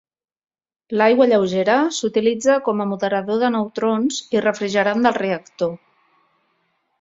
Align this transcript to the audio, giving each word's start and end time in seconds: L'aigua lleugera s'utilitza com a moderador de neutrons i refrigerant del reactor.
L'aigua 1.01 1.27
lleugera 1.31 1.75
s'utilitza 1.97 2.55
com 2.69 2.81
a 2.81 2.87
moderador 2.93 3.39
de 3.43 3.51
neutrons 3.57 4.19
i 4.37 4.43
refrigerant 4.47 5.07
del 5.09 5.19
reactor. 5.21 5.77